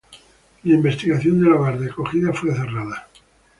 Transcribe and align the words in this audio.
La 0.63 0.73
investigación 0.73 1.39
del 1.43 1.53
hogar 1.53 1.77
de 1.77 1.91
acogida 1.91 2.33
fue 2.33 2.55
cerrada. 2.55 3.07